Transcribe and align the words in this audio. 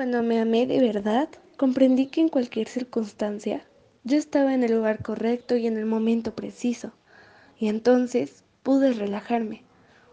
Cuando 0.00 0.22
me 0.22 0.40
amé 0.40 0.66
de 0.66 0.80
verdad, 0.80 1.28
comprendí 1.58 2.06
que 2.06 2.22
en 2.22 2.30
cualquier 2.30 2.68
circunstancia 2.68 3.66
yo 4.02 4.16
estaba 4.16 4.54
en 4.54 4.64
el 4.64 4.72
lugar 4.72 5.02
correcto 5.02 5.58
y 5.58 5.66
en 5.66 5.76
el 5.76 5.84
momento 5.84 6.34
preciso. 6.34 6.92
Y 7.58 7.68
entonces 7.68 8.42
pude 8.62 8.94
relajarme. 8.94 9.62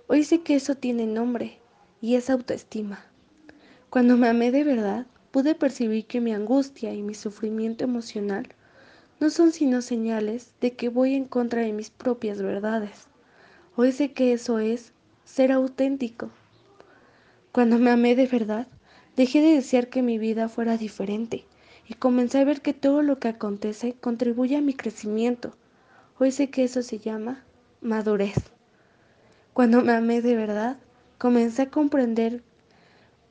Hoy 0.08 0.26
sé 0.26 0.42
que 0.42 0.55
eso 0.55 0.76
tiene 0.76 1.05
nombre 1.05 1.60
y 2.02 2.15
es 2.15 2.29
autoestima. 2.29 3.05
Cuando 3.89 4.18
me 4.18 4.28
amé 4.28 4.52
de 4.52 4.65
verdad, 4.65 5.05
pude 5.31 5.55
percibir 5.55 6.06
que 6.06 6.20
mi 6.20 6.34
angustia 6.34 6.94
y 6.94 7.02
mi 7.02 7.14
sufrimiento 7.14 7.86
emocional 7.86 8.50
no 9.22 9.30
son 9.30 9.54
sino 9.54 9.82
señales 9.82 10.52
de 10.60 10.74
que 10.74 10.90
voy 10.90 11.16
en 11.16 11.24
contra 11.24 11.62
de 11.62 11.72
mis 11.72 11.92
propias 11.92 12.42
verdades. 12.42 13.08
Hoy 13.78 13.94
sé 13.94 14.12
que 14.12 14.34
eso 14.34 14.60
es 14.60 14.92
ser 15.24 15.54
auténtico. 15.54 16.30
Cuando 17.54 17.80
me 17.80 17.90
amé 17.90 18.18
de 18.18 18.28
verdad, 18.28 18.68
Dejé 19.18 19.41
de 19.41 19.55
desear 19.55 19.88
que 19.88 20.04
mi 20.04 20.20
vida 20.20 20.47
fuera 20.47 20.77
diferente 20.77 21.43
y 21.88 21.95
comencé 21.95 22.38
a 22.38 22.44
ver 22.44 22.62
que 22.62 22.75
todo 22.75 23.02
lo 23.02 23.17
que 23.17 23.30
acontece 23.30 23.94
contribuye 23.94 24.55
a 24.55 24.62
mi 24.62 24.75
crecimiento. 24.75 25.58
Hoy 26.20 26.31
sé 26.31 26.52
que 26.52 26.63
eso 26.63 26.84
se 26.84 26.99
llama 26.99 27.44
madurez. 27.81 28.35
Cuando 29.53 29.81
me 29.81 29.94
amé 29.94 30.22
de 30.22 30.35
verdad, 30.35 30.77
comencé 31.17 31.63
a 31.63 31.72
comprender 31.72 32.44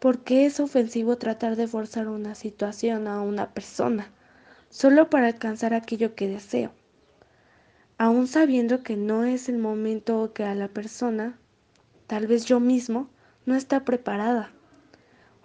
por 0.00 0.24
qué 0.24 0.44
es 0.44 0.58
ofensivo 0.58 1.18
tratar 1.18 1.54
de 1.54 1.68
forzar 1.68 2.08
una 2.08 2.34
situación 2.34 3.06
a 3.06 3.20
una 3.20 3.54
persona 3.54 4.10
solo 4.70 5.08
para 5.08 5.28
alcanzar 5.28 5.72
aquello 5.72 6.16
que 6.16 6.26
deseo, 6.26 6.72
aún 7.96 8.26
sabiendo 8.26 8.82
que 8.82 8.96
no 8.96 9.22
es 9.22 9.48
el 9.48 9.58
momento 9.58 10.20
o 10.20 10.32
que 10.32 10.42
a 10.42 10.56
la 10.56 10.66
persona, 10.66 11.38
tal 12.08 12.26
vez 12.26 12.44
yo 12.44 12.58
mismo, 12.58 13.08
no 13.44 13.54
está 13.54 13.84
preparada. 13.84 14.50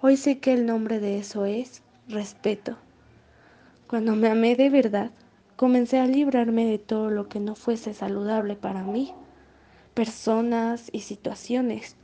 Hoy 0.04 0.18
sé 0.18 0.40
que 0.40 0.52
el 0.52 0.66
nombre 0.66 1.00
de 1.00 1.20
eso 1.20 1.46
es 1.46 1.84
respeto. 2.08 2.76
Cuando 3.86 4.16
me 4.16 4.30
amé 4.30 4.56
de 4.56 4.72
verdad, 4.72 5.12
comencé 5.56 6.00
a 6.00 6.08
librarme 6.08 6.66
de 6.66 6.80
todo 6.80 7.12
lo 7.12 7.30
que 7.30 7.40
no 7.40 7.54
fuese 7.54 7.94
saludable 7.94 8.56
para 8.56 8.82
mí, 8.82 9.14
personas 9.94 10.90
y 10.92 11.02
situaciones, 11.02 11.98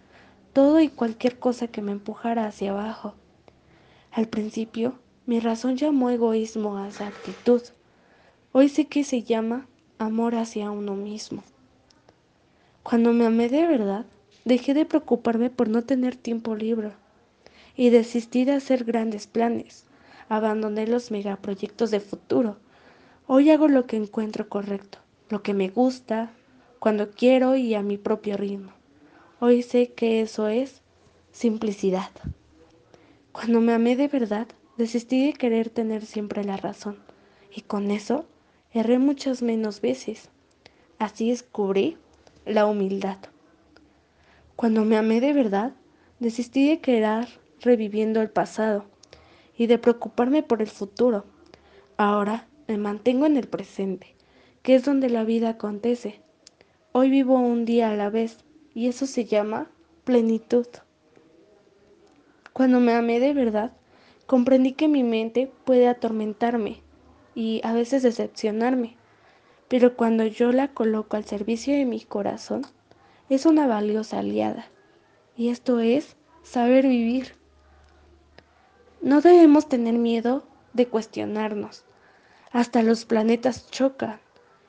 todo 0.54 0.80
y 0.80 0.90
cualquier 0.90 1.40
cosa 1.40 1.70
que 1.70 1.82
me 1.82 1.92
empujara 1.92 2.46
hacia 2.46 2.70
abajo. 2.70 3.16
Al 4.12 4.28
principio, 4.28 5.00
mi 5.26 5.40
razón 5.40 5.76
llamó 5.76 6.12
egoísmo 6.12 6.78
a 6.78 6.90
esa 6.90 7.08
actitud. 7.08 7.64
Hoy 8.52 8.70
sé 8.70 8.86
que 8.86 9.04
se 9.06 9.24
llama 9.24 9.66
amor 9.98 10.36
hacia 10.36 10.70
uno 10.70 10.94
mismo. 10.94 11.42
Cuando 12.84 13.12
me 13.12 13.26
amé 13.26 13.50
de 13.50 13.66
verdad, 13.66 14.06
dejé 14.46 14.76
de 14.76 14.86
preocuparme 14.86 15.50
por 15.50 15.68
no 15.68 15.84
tener 15.84 16.16
tiempo 16.16 16.56
libre 16.56 16.92
y 17.78 17.92
desistí 17.92 18.44
de 18.44 18.54
hacer 18.54 18.84
grandes 18.84 19.28
planes. 19.28 19.86
Abandoné 20.28 20.88
los 20.88 21.12
megaproyectos 21.12 21.92
de 21.92 22.02
futuro. 22.02 22.58
Hoy 23.28 23.52
hago 23.52 23.68
lo 23.68 23.86
que 23.86 23.96
encuentro 23.96 24.50
correcto, 24.50 24.98
lo 25.30 25.44
que 25.44 25.54
me 25.54 25.70
gusta, 25.70 26.32
cuando 26.80 27.12
quiero 27.12 27.56
y 27.56 27.76
a 27.76 27.84
mi 27.84 27.98
propio 27.98 28.36
ritmo. 28.36 28.72
Hoy 29.40 29.62
sé 29.62 29.94
que 29.94 30.22
eso 30.22 30.48
es 30.48 30.82
simplicidad. 31.32 32.10
Cuando 33.32 33.62
me 33.62 33.74
amé 33.74 33.96
de 33.96 34.08
verdad, 34.08 34.48
desistí 34.78 35.28
de 35.28 35.34
querer 35.34 35.70
tener 35.70 36.06
siempre 36.06 36.44
la 36.44 36.58
razón. 36.58 36.98
Y 37.54 37.62
con 37.62 37.92
eso, 37.92 38.26
erré 38.74 38.98
muchas 38.98 39.44
menos 39.44 39.82
veces. 39.82 40.30
Así 40.98 41.30
descubrí 41.30 41.98
la 42.46 42.66
humildad. 42.66 43.18
Cuando 44.56 44.84
me 44.84 44.98
amé 44.98 45.22
de 45.22 45.34
verdad, 45.34 45.74
desistí 46.20 46.68
de 46.68 46.80
querer 46.80 47.28
reviviendo 47.62 48.22
el 48.22 48.30
pasado 48.30 48.86
y 49.58 49.68
de 49.68 49.78
preocuparme 49.78 50.44
por 50.44 50.62
el 50.62 50.68
futuro. 50.68 51.26
Ahora 51.98 52.48
me 52.68 52.78
mantengo 52.78 53.26
en 53.26 53.38
el 53.38 53.48
presente, 53.48 54.16
que 54.62 54.76
es 54.76 54.86
donde 54.86 55.10
la 55.10 55.24
vida 55.24 55.50
acontece. 55.50 56.22
Hoy 56.92 57.10
vivo 57.10 57.40
un 57.40 57.66
día 57.66 57.90
a 57.92 57.96
la 57.96 58.10
vez 58.10 58.44
y 58.74 58.88
eso 58.88 59.06
se 59.06 59.26
llama 59.26 59.70
plenitud. 60.04 60.68
Cuando 62.54 62.80
me 62.80 62.94
amé 62.94 63.20
de 63.20 63.34
verdad, 63.34 63.72
comprendí 64.26 64.74
que 64.74 64.88
mi 64.88 65.04
mente 65.04 65.52
puede 65.64 65.88
atormentarme 65.88 66.82
y 67.36 67.62
a 67.64 67.72
veces 67.72 68.04
decepcionarme, 68.04 68.98
pero 69.68 69.96
cuando 69.96 70.26
yo 70.26 70.52
la 70.52 70.74
coloco 70.74 71.18
al 71.18 71.26
servicio 71.26 71.76
de 71.76 71.86
mi 71.86 72.02
corazón, 72.02 72.66
es 73.30 73.46
una 73.46 73.68
valiosa 73.68 74.20
aliada. 74.20 74.68
Y 75.36 75.50
esto 75.50 75.80
es 75.80 76.16
saber 76.42 76.88
vivir. 76.88 77.37
No 79.08 79.22
debemos 79.22 79.70
tener 79.70 79.94
miedo 79.94 80.46
de 80.74 80.90
cuestionarnos. 80.90 81.86
Hasta 82.52 82.84
los 82.84 83.06
planetas 83.06 83.72
chocan 83.72 84.20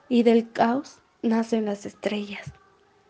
y 0.09 0.23
del 0.23 0.53
caos 0.53 1.01
nacen 1.23 1.65
las 1.65 1.85
estrellas. 1.87 2.53